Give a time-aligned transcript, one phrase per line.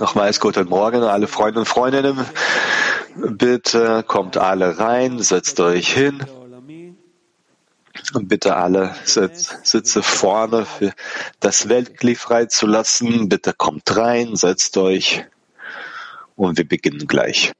[0.00, 2.24] Nochmals guten Morgen, alle Freunde und Freundinnen.
[3.14, 6.24] Bitte kommt alle rein, setzt euch hin.
[8.14, 10.94] Und bitte alle sitz, sitze vorne für
[11.40, 13.28] das Weltglied freizulassen.
[13.28, 15.26] Bitte kommt rein, setzt euch.
[16.34, 17.52] Und wir beginnen gleich.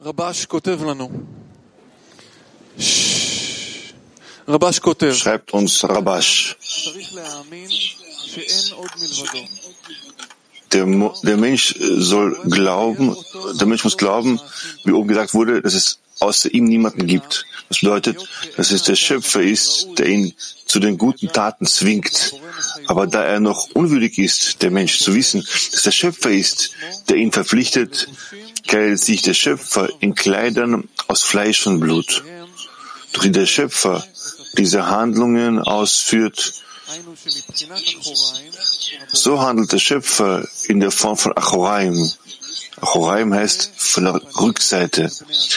[0.00, 0.48] Rabash
[5.14, 6.56] Schreibt uns Rabash.
[10.72, 10.86] Der,
[11.24, 13.16] der Mensch soll glauben,
[13.58, 14.40] der Mensch muss glauben,
[14.84, 17.44] wie oben gesagt wurde, dass es außer ihm niemanden gibt.
[17.68, 18.18] Das bedeutet,
[18.56, 20.34] dass es der Schöpfer ist, der ihn
[20.66, 22.34] zu den guten Taten zwingt.
[22.86, 26.72] Aber da er noch unwürdig ist, der Mensch zu wissen, dass der Schöpfer ist,
[27.08, 28.08] der ihn verpflichtet,
[28.66, 32.22] kleidet sich der Schöpfer in Kleidern aus Fleisch und Blut.
[33.12, 34.04] Durch die der Schöpfer
[34.56, 36.54] diese Handlungen ausführt,
[39.12, 42.10] so handelt der Schöpfer in der Form von Achoraim.
[42.80, 45.10] Achoraim heißt von der Rückseite.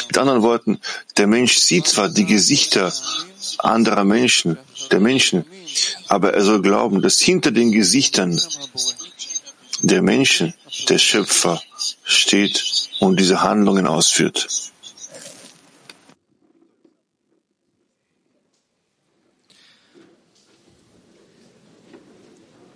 [0.08, 0.80] Mit anderen Worten,
[1.18, 2.94] der Mensch sieht zwar die Gesichter
[3.60, 4.58] anderer Menschen,
[4.92, 5.46] der Menschen,
[6.08, 8.40] aber er soll glauben, dass hinter den Gesichtern
[9.82, 10.54] der Menschen
[10.90, 11.62] der Schöpfer
[12.04, 12.64] steht
[13.00, 14.73] und diese Handlungen ausführt.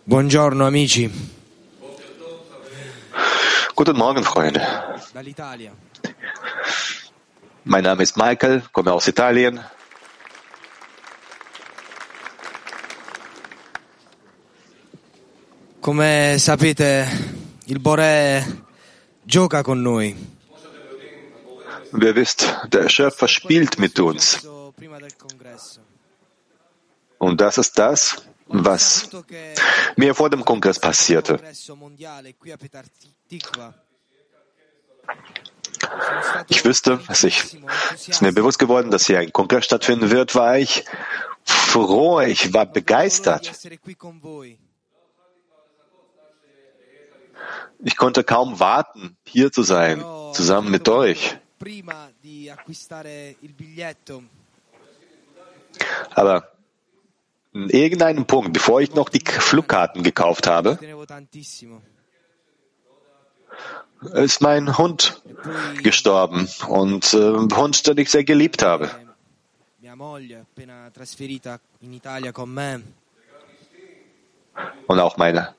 [0.07, 1.11] Buongiorno amici.
[3.75, 4.61] Guten Morgen, Freunde.
[7.63, 9.61] Mein Name ist Michael, komme aus Italien.
[15.81, 17.05] Come sapete,
[17.65, 18.45] il Bore
[19.25, 20.15] gioca con noi.
[21.91, 24.47] Wer wisst, der Schöpfer spielt mit uns.
[27.17, 29.09] Und das ist das, was
[29.95, 31.39] mir vor dem Kongress passierte.
[36.49, 37.57] Ich wüsste, dass ich,
[37.93, 40.85] es ist mir bewusst geworden, dass hier ein Kongress stattfinden wird, war ich
[41.43, 43.51] froh, ich war begeistert.
[47.79, 50.03] Ich konnte kaum warten, hier zu sein,
[50.33, 51.37] zusammen mit euch.
[56.15, 56.56] Aber
[57.63, 60.77] in irgendeinem Punkt, bevor ich noch die Flugkarten gekauft habe,
[64.13, 65.21] ist mein Hund
[65.81, 68.91] gestorben und äh, Hund, den ich sehr geliebt habe.
[74.87, 75.55] Und auch meine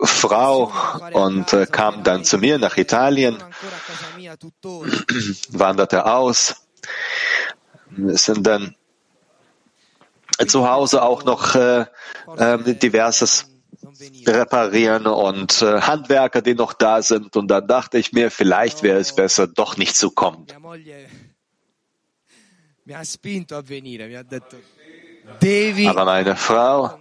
[0.00, 0.72] Frau
[1.12, 3.36] und äh, kam dann zu mir nach Italien,
[5.50, 6.66] wanderte aus,
[7.96, 8.74] sind dann
[10.46, 11.86] zu Hause auch noch äh,
[12.36, 13.46] äh, diverses
[14.26, 17.36] reparieren und äh, Handwerker, die noch da sind.
[17.36, 20.46] Und dann dachte ich mir, vielleicht wäre es besser, doch nicht zu kommen.
[25.86, 26.98] Aber meine Frau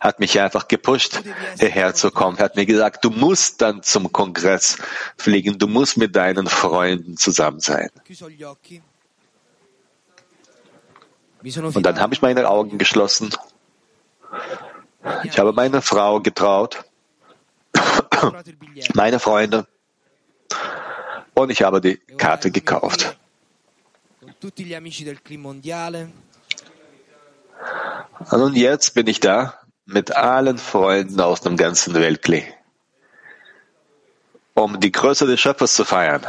[0.00, 1.20] hat mich einfach gepusht,
[1.58, 2.38] hierher zu kommen.
[2.38, 4.78] Hat mir gesagt, du musst dann zum Kongress
[5.16, 7.90] fliegen, du musst mit deinen Freunden zusammen sein.
[11.44, 13.34] Und dann habe ich meine Augen geschlossen.
[15.24, 16.84] Ich habe meine Frau getraut,
[18.94, 19.66] meine Freunde,
[21.34, 23.18] und ich habe die Karte gekauft.
[28.30, 32.44] Und jetzt bin ich da mit allen Freunden aus dem ganzen Weltkli,
[34.54, 36.22] um die Größe des Schöpfers zu feiern.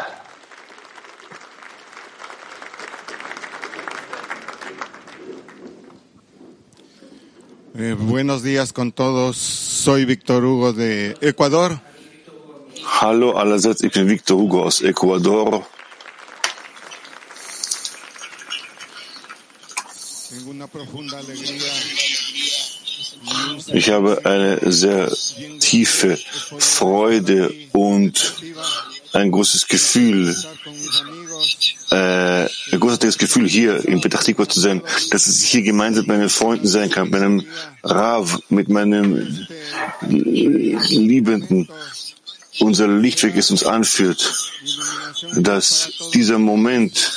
[7.77, 9.35] Eh, buenos días con todos.
[9.35, 11.81] Soy Víctor Hugo de Ecuador.
[13.01, 15.67] Hallo allerseits, ich bin Victor Hugo aus Ecuador.
[23.73, 25.11] Ich habe eine sehr
[25.59, 26.17] tiefe
[26.57, 28.35] Freude und
[29.11, 30.33] ein großes Gefühl,
[31.95, 34.81] äh, ein großartiges Gefühl, hier in Petach zu sein,
[35.11, 37.45] dass ich hier gemeinsam mit meinen Freunden sein kann, mit meinem
[37.83, 39.47] Rav, mit meinem
[40.01, 41.69] Liebenden.
[42.59, 44.33] Unser Lichtweg es uns anführt,
[45.35, 47.11] dass dieser Moment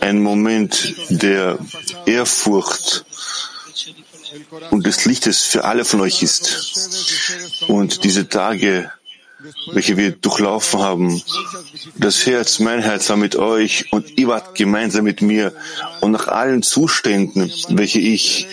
[0.00, 1.58] ein Moment der
[2.06, 3.04] Ehrfurcht
[4.70, 7.64] und des Lichtes für alle von euch ist.
[7.68, 8.90] Und diese Tage
[9.72, 11.22] welche wir durchlaufen haben.
[11.96, 15.52] Das Herz, mein Herz war mit euch und ihr wart gemeinsam mit mir.
[16.00, 18.48] Und nach allen Zuständen, welche ich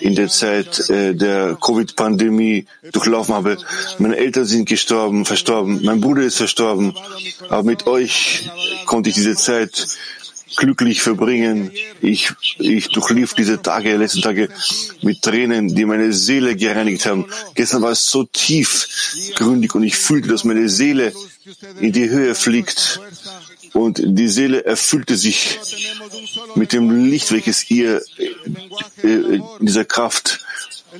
[0.00, 3.58] in der Zeit äh, der Covid-Pandemie durchlaufen habe.
[3.98, 6.94] Meine Eltern sind gestorben, verstorben, mein Bruder ist verstorben,
[7.50, 8.50] aber mit euch
[8.86, 9.86] konnte ich diese Zeit
[10.56, 11.70] glücklich verbringen.
[12.00, 14.48] Ich, ich durchlief diese Tage, letzten Tage
[15.02, 17.26] mit Tränen, die meine Seele gereinigt haben.
[17.54, 21.12] Gestern war es so tiefgründig und ich fühlte, dass meine Seele
[21.80, 23.00] in die Höhe fliegt
[23.72, 25.58] und die Seele erfüllte sich
[26.54, 28.02] mit dem Licht, welches ihr
[29.02, 30.40] äh, in dieser Kraft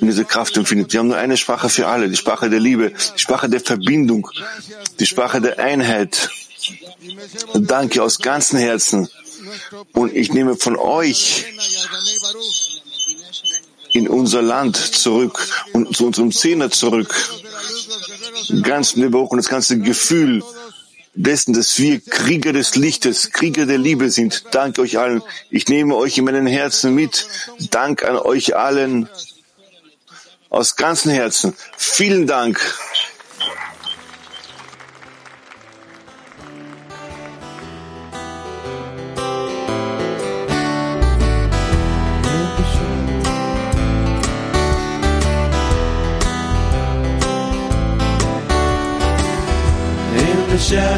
[0.01, 0.93] in dieser Kraft empfindet.
[0.93, 4.29] Wir haben nur eine Sprache für alle, die Sprache der Liebe, die Sprache der Verbindung,
[5.01, 6.31] die Sprache der Einheit.
[7.55, 9.09] Danke aus ganzem Herzen.
[9.93, 11.47] Und ich nehme von euch
[13.93, 17.15] in unser Land zurück und zu unserem Zehner zurück.
[18.63, 20.43] Ganz Nebuch und das ganze Gefühl
[21.15, 24.45] dessen, dass wir Krieger des Lichtes, Krieger der Liebe sind.
[24.53, 25.23] Danke euch allen.
[25.51, 27.27] Ich nehme euch in meinen Herzen mit.
[27.71, 29.09] Dank an euch allen
[30.49, 31.55] aus ganzem Herzen.
[31.77, 32.61] Vielen Dank.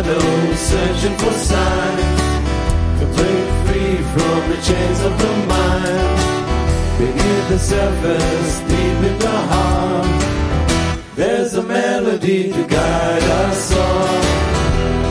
[0.03, 2.23] Shadows searching for signs
[2.99, 6.19] to break free from the chains of the mind.
[6.99, 14.21] Beneath the surface, deep in the heart, there's a melody to guide us all.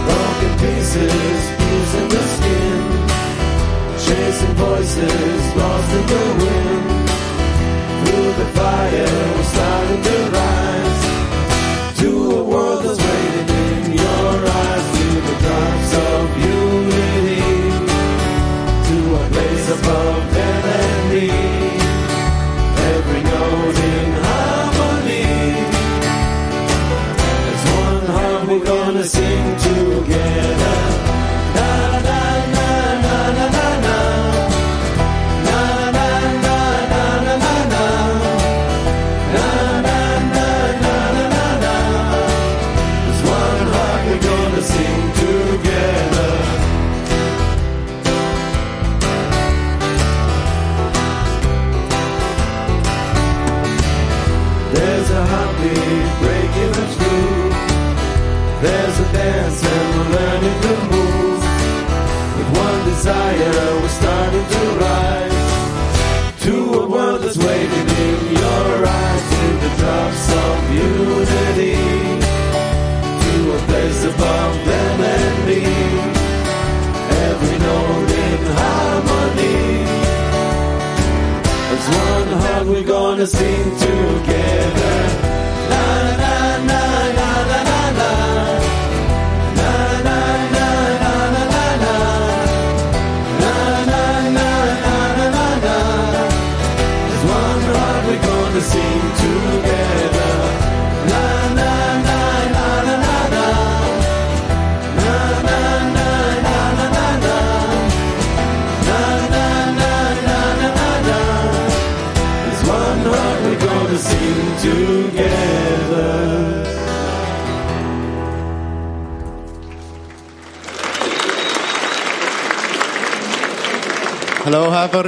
[0.07, 2.81] Broken pieces, peace in the skin,
[4.05, 7.09] chasing voices lost in the wind.
[8.01, 10.60] Through the fire, starting to rise
[29.01, 29.40] promises.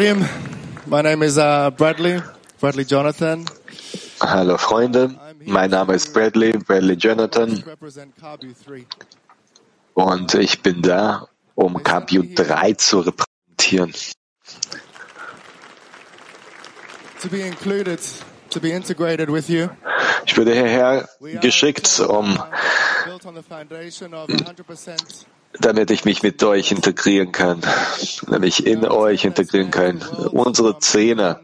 [0.04, 0.88] Havarim.
[0.88, 2.22] My name is uh, Bradley,
[2.60, 3.46] Bradley Jonathan.
[4.22, 8.86] Hallo Freunde, mein Name ist Bradley, Bradley Jonathan I represent Kabu 3.
[9.94, 13.94] und ich bin da, um KBU 3 zu repräsentieren.
[17.22, 18.00] To be included,
[18.50, 19.70] to be integrated with you.
[20.26, 21.08] Ich wurde hierher
[21.42, 22.38] geschickt, um,
[25.60, 27.62] built on the foundation of 100% damit ich mich mit euch integrieren kann,
[28.28, 30.02] nämlich in euch integrieren kann.
[30.32, 31.40] Unsere Zähne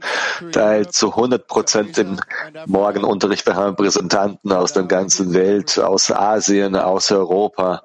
[0.52, 2.20] teilt zu 100 Prozent im
[2.66, 3.46] Morgenunterricht.
[3.46, 7.84] Wir haben Repräsentanten aus der ganzen Welt, aus Asien, aus Europa.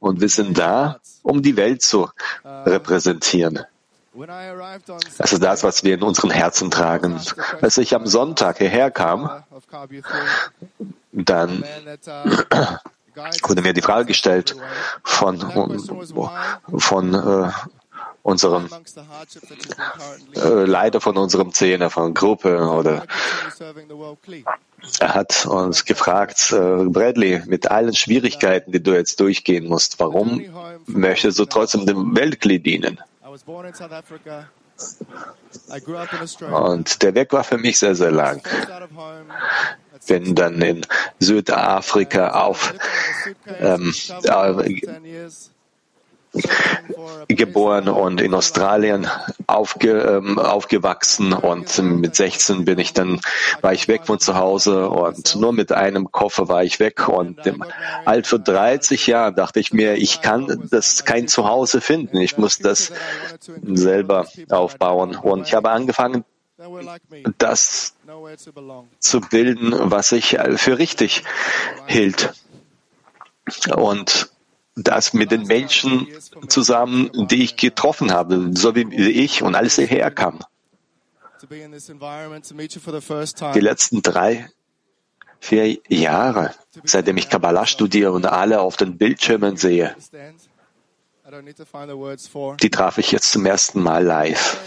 [0.00, 2.08] Und wir sind da, um die Welt zu
[2.44, 3.60] repräsentieren.
[4.14, 4.26] On
[5.18, 7.20] Das was wir in unseren Herzen tragen.
[7.60, 10.08] Als ich am Sonntag hierher kam, of Kabu 3,
[11.12, 11.64] dann
[13.42, 14.56] wurde mir die Frage gestellt
[15.02, 15.40] von,
[16.78, 17.50] von, äh,
[18.22, 18.68] unserem
[20.34, 23.06] äh, Leiter von unserem Zehner, von Gruppe oder
[25.00, 30.42] er hat uns gefragt, äh, Bradley, mit allen Schwierigkeiten, die du jetzt durchgehen musst, warum
[30.86, 33.00] möchtest du trotzdem dem Weltglied dienen?
[36.50, 38.42] Und der Weg war für mich sehr, sehr lang.
[40.06, 40.86] Bin dann in
[41.18, 42.74] Südafrika auf
[43.58, 43.92] ähm,
[44.22, 45.50] äh, 10 years.
[47.28, 49.06] Geboren und in Australien
[49.46, 51.32] aufge, ähm, aufgewachsen.
[51.32, 53.20] Und mit 16 bin ich dann
[53.60, 54.88] war ich weg von zu Hause.
[54.88, 57.08] Und nur mit einem Koffer war ich weg.
[57.08, 57.64] Und im
[58.04, 62.58] Alter von 30 Jahren dachte ich mir, ich kann das kein Zuhause finden, ich muss
[62.58, 62.92] das
[63.62, 65.16] selber aufbauen.
[65.16, 66.24] Und ich habe angefangen,
[67.38, 67.94] das
[68.98, 71.22] zu bilden, was ich für richtig
[71.86, 72.32] hielt.
[73.76, 74.30] Und
[74.84, 76.06] das mit den Menschen
[76.48, 80.40] zusammen, die ich getroffen habe, so wie ich und alles hierher kam.
[83.54, 84.50] Die letzten drei,
[85.40, 86.54] vier Jahre,
[86.84, 89.94] seitdem ich Kabbalah studiere und alle auf den Bildschirmen sehe,
[92.62, 94.58] die traf ich jetzt zum ersten Mal live.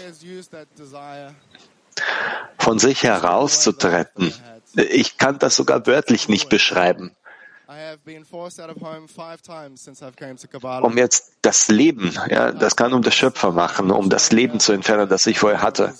[2.58, 4.32] Von sich herauszutreten,
[4.76, 7.14] ich kann das sogar wörtlich nicht beschreiben.
[10.82, 14.72] Um jetzt das Leben, ja, das kann um der Schöpfer machen, um das Leben zu
[14.72, 15.94] entfernen, das ich vorher hatte.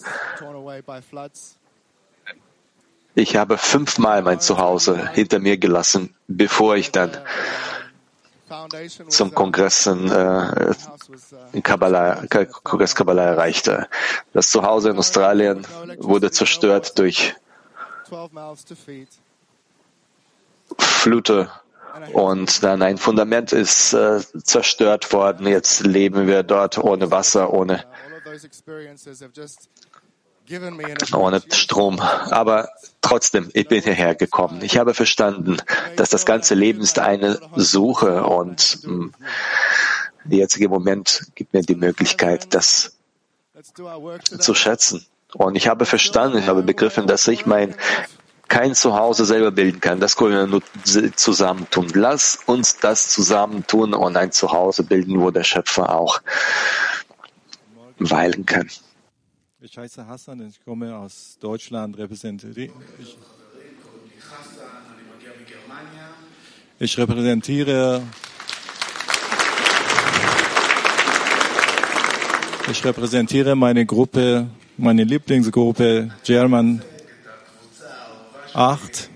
[3.14, 7.10] Ich habe fünfmal mein Zuhause hinter mir gelassen, bevor ich dann
[9.08, 13.88] zum uh, Kongress in, äh, house was, uh, Kabbalah, Ka- Kongress Kabbalah erreichte.
[14.32, 15.66] Das Zuhause in Australien
[15.98, 17.34] wurde zerstört durch
[18.08, 19.08] 12 mouths to feed.
[20.78, 21.50] Flute
[22.12, 25.46] und dann ein Fundament ist äh, zerstört worden.
[25.46, 27.84] Jetzt leben wir dort ohne Wasser, ohne
[31.14, 32.00] ohne Strom.
[32.00, 32.68] Aber
[33.00, 34.60] trotzdem, ich bin hierher gekommen.
[34.62, 35.58] Ich habe verstanden,
[35.96, 39.10] dass das ganze Leben ist eine Suche und mh,
[40.24, 42.96] der jetzige Moment gibt mir die Möglichkeit, das
[44.38, 45.06] zu schätzen.
[45.34, 47.74] Und ich habe verstanden, ich habe begriffen, dass ich mein
[48.48, 50.00] kein Zuhause selber bilden kann.
[50.00, 50.62] Das können wir nur
[51.16, 51.90] zusammentun.
[51.94, 56.20] Lass uns das zusammentun und ein Zuhause bilden, wo der Schöpfer auch
[57.98, 58.68] weilen kann.
[59.60, 62.62] Ich heiße Hassan ich komme aus Deutschland, repräsentiere
[62.98, 63.16] ich,
[66.80, 68.02] ich repräsentiere
[72.70, 76.82] ich repräsentiere meine Gruppe, meine Lieblingsgruppe German
[78.54, 79.08] 8,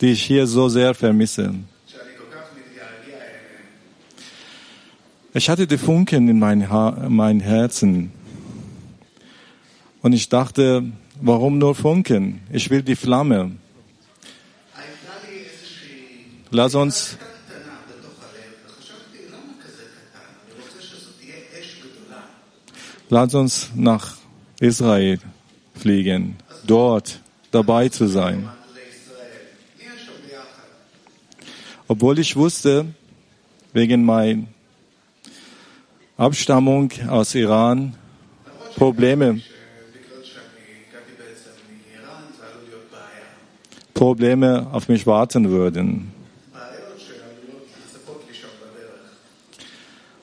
[0.00, 1.54] die ich hier so sehr vermisse.
[5.32, 8.12] Ich hatte die Funken in mein, ha mein Herzen.
[10.00, 10.84] Und ich dachte,
[11.20, 12.40] warum nur Funken?
[12.52, 13.52] Ich will die Flamme.
[16.50, 17.16] Lass uns,
[23.08, 24.18] lass uns nach
[24.60, 25.18] Israel
[25.74, 28.48] fliegen, dort dabei zu sein.
[31.86, 32.86] Obwohl ich wusste,
[33.72, 34.44] wegen meiner
[36.16, 37.94] Abstammung aus Iran,
[38.76, 39.42] Probleme,
[43.92, 46.12] Probleme auf mich warten würden.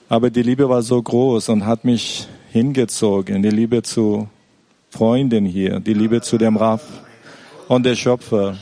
[0.09, 4.27] Aber die Liebe war so groß und hat mich hingezogen, die Liebe zu
[4.91, 6.83] Freunden hier, die Liebe zu dem Raff
[7.69, 8.57] und der Schöpfer.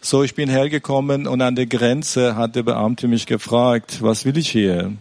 [0.00, 4.38] So, ich bin hergekommen und an der Grenze hat der Beamte mich gefragt, was will
[4.38, 4.92] ich hier?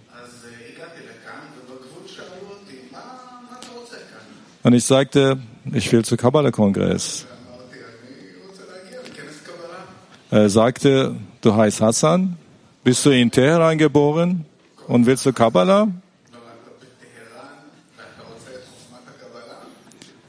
[4.63, 5.38] Und ich sagte,
[5.72, 7.25] ich will zu Kabbalah-Kongress.
[10.32, 12.38] Er sagte, du heißt Hassan,
[12.84, 14.46] bist du in Teheran geboren
[14.89, 15.88] und willst du Kabbalah?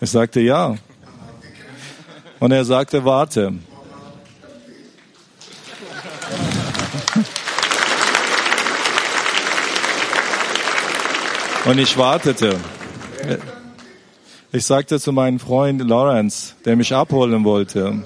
[0.01, 0.77] Ich sagte ja.
[2.39, 3.55] Und er sagte, warte.
[11.65, 12.57] Und ich wartete.
[14.53, 18.03] Ich sagte zu meinem Freund Lawrence, der mich abholen wollte,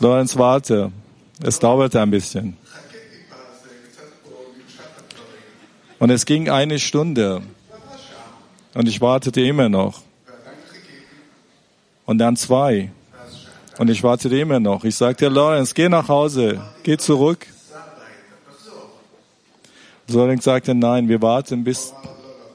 [0.00, 0.92] Lawrence, warte.
[1.42, 2.56] Es dauerte ein bisschen.
[5.98, 7.42] Und es ging eine Stunde.
[8.74, 10.02] Und ich wartete immer noch.
[12.06, 12.90] Und dann zwei.
[13.78, 14.84] Und ich wartete immer noch.
[14.84, 17.46] Ich sagte, Lawrence, geh nach Hause, geh zurück.
[20.06, 21.92] Sorenk sagte, nein, wir warten bis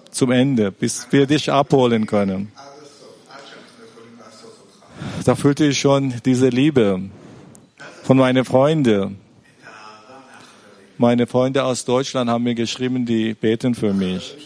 [0.10, 2.52] zum Ende, bis wir dich abholen können.
[5.24, 7.02] Da fühlte ich schon diese Liebe
[8.04, 9.23] von meinen Freunden.
[11.04, 14.38] Meine Freunde aus Deutschland haben mir geschrieben, die beten für mich.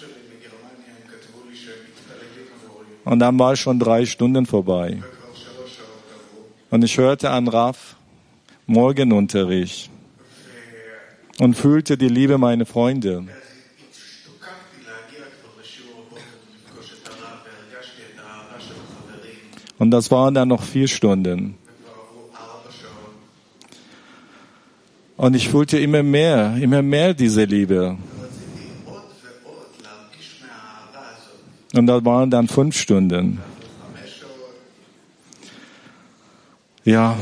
[3.05, 5.03] Und dann war schon drei Stunden vorbei.
[6.71, 7.95] Und ich hörte an Raff
[8.65, 9.91] Morgenunterricht
[11.37, 13.27] und fühlte die Liebe meiner Freunde.
[19.77, 21.55] Und das waren dann noch vier Stunden.
[25.17, 27.97] Und ich fühlte immer mehr, immer mehr diese Liebe.
[31.73, 33.39] Und das waren dann fünf Stunden.
[36.85, 37.17] Ja,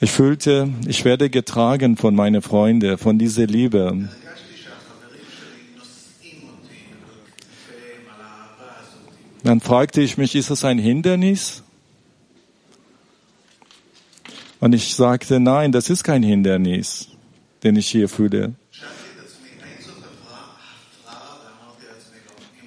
[0.00, 4.08] ich fühlte, ich werde getragen von meinen Freunden, von dieser Liebe.
[9.44, 11.62] Dann fragte ich mich, ist das ein Hindernis?
[14.60, 17.08] Und ich sagte, nein, das ist kein Hindernis,
[17.62, 18.54] den ich hier fühle.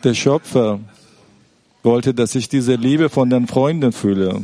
[0.03, 0.79] Der Schöpfer
[1.83, 4.43] wollte, dass ich diese Liebe von den Freunden fühle.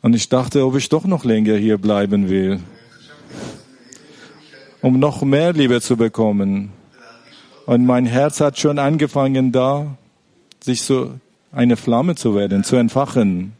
[0.00, 2.58] Und ich dachte, ob ich doch noch länger hier bleiben will,
[4.80, 6.72] um noch mehr Liebe zu bekommen.
[7.66, 9.96] Und mein Herz hat schon angefangen, da
[10.60, 11.14] sich so
[11.52, 13.52] eine Flamme zu werden, zu entfachen.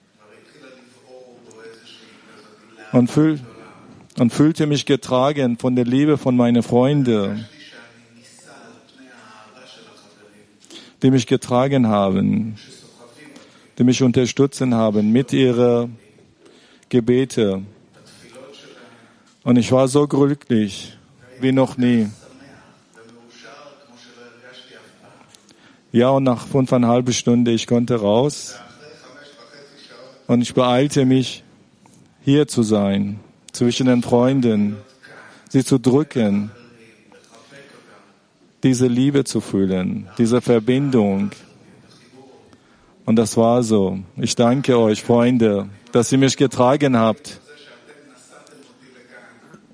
[2.92, 3.40] Und, fühl,
[4.18, 7.46] und fühlte mich getragen von der Liebe von meinen Freunden,
[11.02, 12.56] die mich getragen haben,
[13.78, 15.88] die mich unterstützen haben mit ihrer
[16.90, 17.62] Gebete.
[19.42, 20.96] Und ich war so glücklich
[21.40, 22.08] wie noch nie.
[25.90, 28.54] Ja, und nach fünfeinhalb Stunden, ich konnte raus.
[30.26, 31.42] Und ich beeilte mich,
[32.24, 33.20] hier zu sein,
[33.52, 34.76] zwischen den Freunden,
[35.48, 36.50] sie zu drücken,
[38.62, 41.30] diese Liebe zu fühlen, diese Verbindung.
[43.04, 43.98] Und das war so.
[44.16, 47.40] Ich danke euch, Freunde, dass ihr mich getragen habt.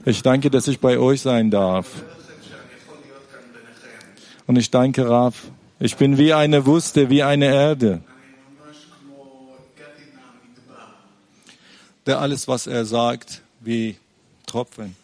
[0.05, 1.87] Ich danke, dass ich bei euch sein darf.
[4.47, 5.51] Und ich danke Raf.
[5.79, 8.01] Ich bin wie eine Wüste, wie eine Erde.
[12.09, 13.99] Der alles, was er sagt, wie
[14.47, 14.97] Tropfen.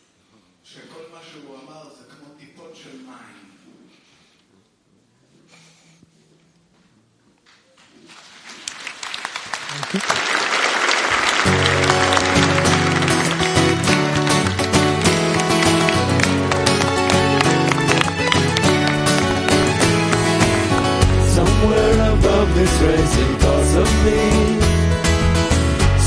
[21.34, 24.74] Somewhere above this racing thoughts of me.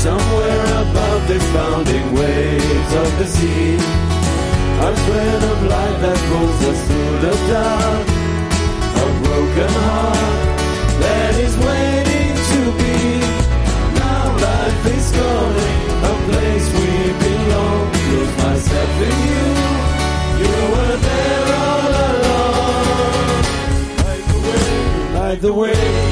[0.02, 0.47] Somewhere
[1.28, 3.74] this bounding waves of the sea.
[4.80, 8.06] A thread of light that pulls us through the dark.
[9.04, 10.40] A broken heart
[11.04, 12.96] that is waiting to be.
[14.00, 16.88] Now life is calling, a place we
[17.24, 17.84] belong.
[18.08, 19.46] Lose myself in you.
[20.42, 23.42] You were there all along.
[24.00, 24.64] Light the way,
[25.20, 26.08] light the way.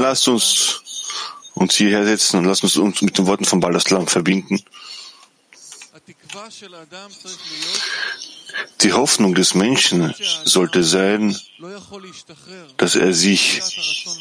[0.00, 0.80] Lasst uns
[1.54, 4.62] uns hierher setzen und lasst uns uns mit den Worten von Baldaslam verbinden.
[8.80, 10.14] Die Hoffnung des Menschen
[10.44, 11.36] sollte sein,
[12.76, 13.60] dass er sich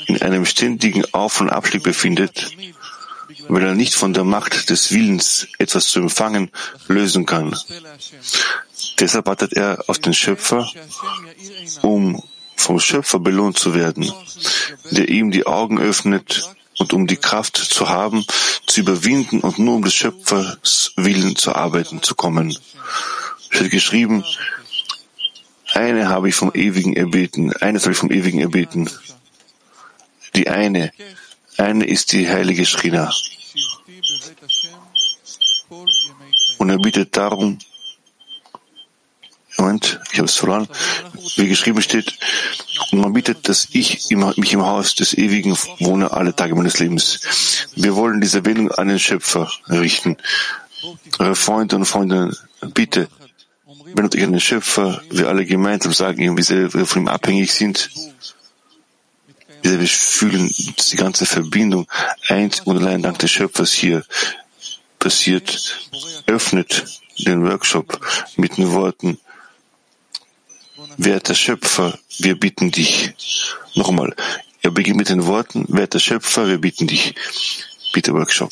[0.08, 2.52] in einem ständigen Auf- und Abstieg befindet,
[3.48, 6.52] weil er nicht von der Macht des Willens etwas zu empfangen
[6.88, 7.58] lösen kann.
[9.00, 10.70] Deshalb wartet er auf den Schöpfer,
[11.82, 12.22] um
[12.60, 14.12] vom Schöpfer belohnt zu werden,
[14.92, 18.26] der ihm die Augen öffnet und um die Kraft zu haben,
[18.68, 22.58] zu überwinden und nur um des Schöpfers Willen zu arbeiten zu kommen.
[23.52, 24.24] Es wird geschrieben,
[25.74, 28.90] eine habe ich vom Ewigen erbeten, eine soll ich vom Ewigen erbeten.
[30.36, 30.92] Die eine,
[31.58, 33.12] eine ist die heilige Schrina.
[36.58, 37.60] Und er bittet darum,
[39.60, 40.68] Moment, ich habe es verloren,
[41.36, 42.18] wie geschrieben steht,
[42.92, 47.20] und man bittet, dass ich mich im Haus des Ewigen wohne alle Tage meines Lebens.
[47.76, 50.18] Wir wollen diese Wendung an den Schöpfer richten.
[51.34, 52.36] Freunde und Freundinnen,
[52.74, 53.10] bitte,
[53.94, 57.08] wendet euch an den Schöpfer, wir alle gemeinsam sagen ihm, wie sehr wir von ihm
[57.10, 57.90] abhängig sind,
[59.62, 61.86] wie sehr wir fühlen, dass die ganze Verbindung
[62.30, 64.04] eins und allein dank des Schöpfers hier
[65.00, 65.80] passiert.
[66.28, 66.86] Öffnet
[67.18, 68.00] den Workshop
[68.38, 69.20] mit den Worten,
[71.02, 73.14] Werter Schöpfer, wir bitten dich.
[73.74, 74.14] Nochmal,
[74.62, 77.16] er beginnt mit den Worten, werter Schöpfer, wir bitten dich.
[77.94, 78.52] Bitte Workshop.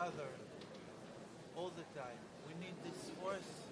[0.00, 0.32] Other
[1.56, 2.16] all the time.
[2.48, 3.68] We need this force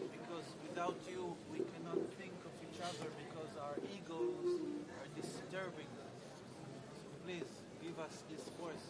[0.00, 4.56] because without you we cannot think of each other because our egos
[4.96, 6.16] are disturbing us.
[6.96, 7.50] So please
[7.84, 8.89] give us this force.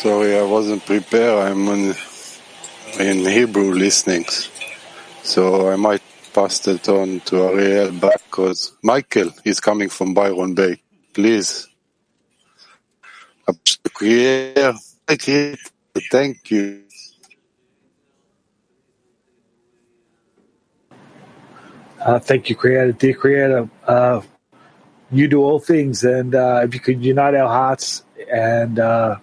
[0.00, 1.52] Sorry, I wasn't prepared.
[1.52, 4.24] I'm in Hebrew listening.
[5.22, 6.00] So I might
[6.32, 10.80] pass it on to Ariel back because Michael is coming from Byron Bay.
[11.12, 11.68] Please.
[16.10, 16.82] Thank you.
[22.00, 22.92] Uh, thank you, Creator.
[22.92, 24.22] Dear Creator, uh,
[25.10, 29.18] you do all things, and uh, if you could unite our hearts and uh,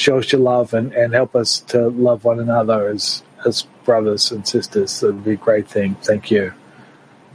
[0.00, 4.32] show us your love and, and help us to love one another as as brothers
[4.32, 5.94] and sisters, that would be a great thing.
[6.02, 6.52] Thank you.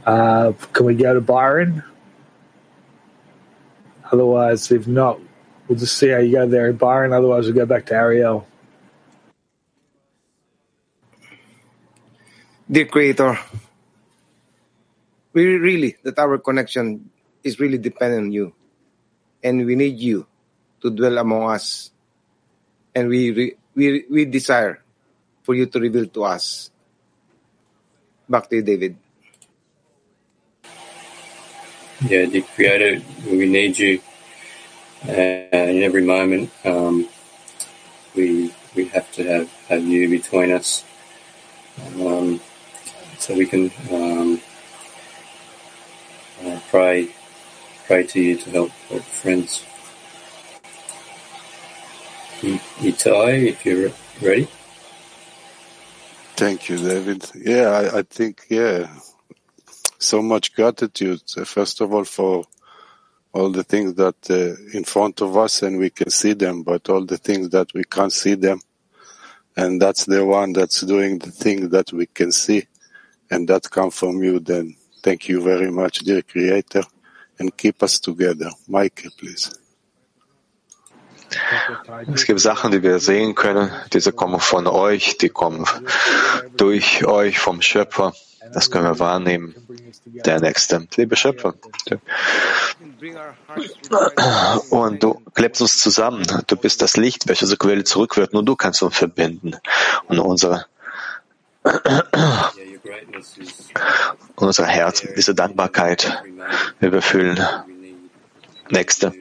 [0.04, 1.82] Uh, can we go to Byron?
[4.12, 5.18] Otherwise, if not,
[5.66, 7.12] we'll just see how you go there, Byron.
[7.12, 8.46] Otherwise, we'll go back to Ariel.
[12.70, 13.38] Dear Creator,
[15.32, 17.10] we really that our connection
[17.42, 18.54] is really dependent on you,
[19.42, 20.26] and we need you
[20.82, 21.90] to dwell among us,
[22.96, 24.80] and we we we desire
[25.44, 26.72] for you to reveal to us.
[28.26, 28.96] Back to you, David.
[32.08, 34.00] Yeah, dear Creator, we need you
[35.04, 36.50] uh, in every moment.
[36.64, 37.06] Um,
[38.16, 40.84] we we have to have, have you between us,
[42.00, 42.40] um,
[43.20, 44.40] so we can um,
[46.44, 47.12] uh, pray
[47.84, 49.64] pray to you to help help friends
[52.40, 54.48] Itai, if you're ready.
[56.36, 57.30] Thank you, David.
[57.34, 58.94] Yeah, I, I think, yeah,
[59.98, 62.44] so much gratitude, uh, first of all, for
[63.32, 66.88] all the things that uh, in front of us and we can see them, but
[66.88, 68.60] all the things that we can't see them.
[69.56, 72.66] And that's the one that's doing the thing that we can see.
[73.30, 74.38] And that come from you.
[74.38, 76.82] Then thank you very much, dear creator,
[77.38, 78.50] and keep us together.
[78.68, 79.54] Michael, please.
[82.12, 85.66] Es gibt Sachen, die wir sehen können, diese kommen von euch, die kommen
[86.56, 88.12] durch euch vom Schöpfer.
[88.52, 89.54] Das können wir wahrnehmen.
[90.04, 91.54] Der nächste, liebe Schöpfer.
[94.70, 96.24] Und du klebst uns zusammen.
[96.46, 98.32] Du bist das Licht, welches zur Quelle zurückwirkt.
[98.32, 99.56] Nur du kannst uns verbinden.
[100.06, 100.66] Und unsere,
[104.36, 106.22] unser Herz, diese Dankbarkeit,
[106.78, 107.44] wir befühlen.
[108.68, 109.12] Nächste.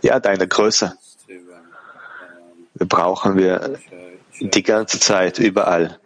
[0.00, 0.96] Ja, deine Größe.
[2.86, 3.78] Brauchen wir
[4.40, 5.98] die ganze Zeit, überall.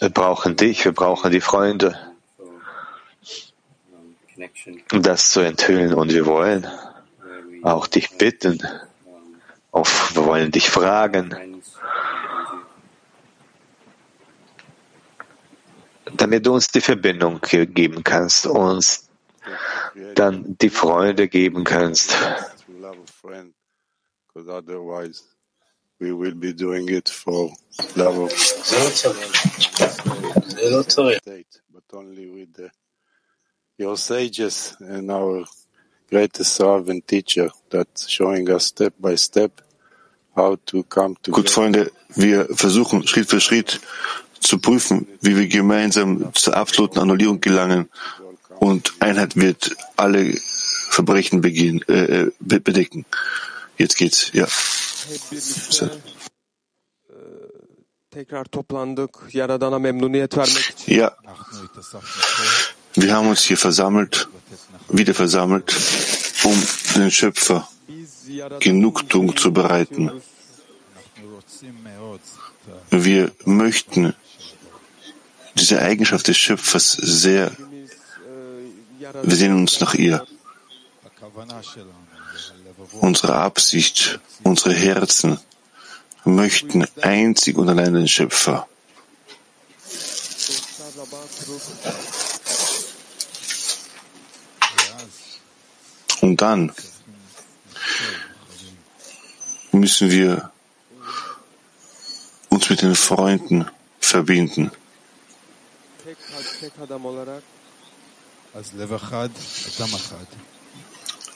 [0.00, 1.96] Wir brauchen dich, wir brauchen die Freunde,
[4.92, 5.94] um, das zu enthüllen.
[5.94, 6.66] Und wir wollen
[7.62, 8.60] auch dich bitten,
[9.70, 11.62] auf, wir wollen dich fragen,
[16.16, 19.08] damit du uns die Verbindung ge- geben kannst, uns
[20.14, 22.10] dann die Freude geben kannst.
[22.10, 23.54] To love a friend,
[24.34, 25.22] because otherwise
[26.00, 27.50] we will be doing it for
[27.96, 29.06] love of state,
[31.72, 32.70] but only with the,
[33.78, 35.44] your sages and our
[36.10, 39.60] greatest servant teacher that's showing us step by step
[40.34, 41.48] how to come Gut, together.
[41.50, 43.80] Freunde, wir versuchen Schritt für Schritt
[44.40, 47.88] zu prüfen, wie wir gemeinsam zur absoluten Annullierung gelangen
[48.58, 50.34] und Einheit wird alle
[50.90, 53.04] Verbrechen begehen, äh, äh, be- bedecken.
[53.82, 54.46] Jetzt geht's, ja.
[60.86, 60.96] E.
[60.96, 61.16] Ja,
[62.94, 64.28] wir haben uns hier versammelt,
[64.88, 65.74] wieder versammelt,
[66.44, 66.56] um
[66.94, 67.68] den Schöpfer
[68.60, 70.12] Genugtuung zu bereiten.
[72.90, 74.14] Wir möchten
[75.56, 77.50] diese Eigenschaft des Schöpfers sehr,
[79.24, 80.24] wir sehen uns nach ihr.
[83.00, 85.38] Unsere Absicht, unsere Herzen
[86.24, 88.66] möchten einzig und allein den Schöpfer.
[96.20, 96.72] Und dann
[99.72, 100.50] müssen wir
[102.48, 103.66] uns mit den Freunden
[104.00, 104.70] verbinden.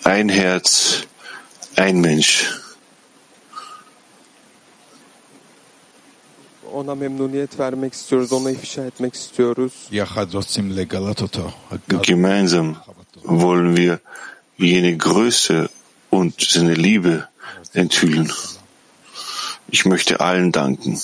[0.05, 1.03] Ein Herz,
[1.77, 2.47] ein Mensch.
[6.77, 8.33] ona memnuniyet vermek istiyoruz.
[8.33, 9.73] Ona ifşa etmek istiyoruz.
[12.03, 12.77] Gemeinsam
[13.25, 13.99] wollen wir
[14.59, 15.69] jene Größe
[16.11, 17.29] und seine Liebe
[17.75, 18.29] enthüllen.
[19.73, 21.01] Ich möchte allen danken.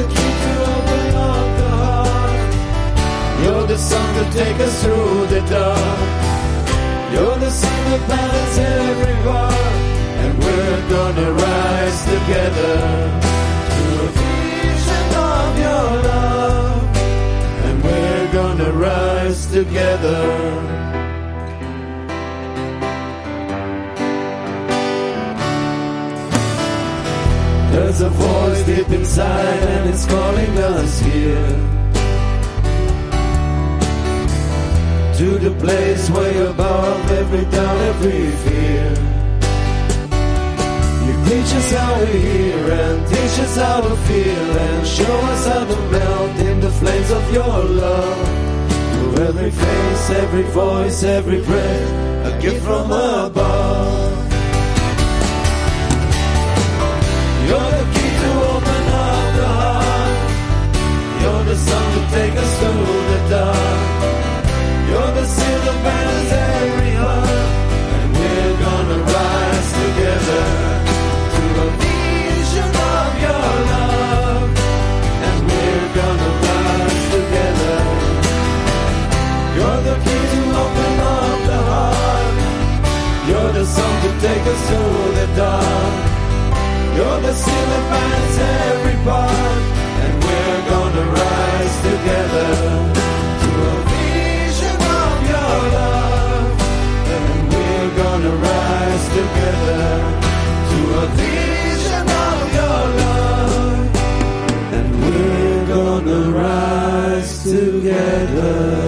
[0.00, 2.52] The key to open up the heart.
[3.42, 6.00] You're the sun to take us through the dark.
[7.12, 9.74] You're the sun that balances every heart.
[10.22, 12.76] And we're gonna rise together
[13.76, 16.82] to a vision of your love.
[17.66, 20.79] And we're gonna rise together.
[27.72, 31.50] There's a voice deep inside and it's calling us here
[35.18, 38.90] To the place way above every doubt, every fear
[41.06, 45.46] You Teach us how to hear and teach us how to feel and show us
[45.46, 48.26] how to melt in the flames of your love.
[48.68, 54.09] To every face, every voice, every breath, a gift from above.
[108.40, 108.79] Love.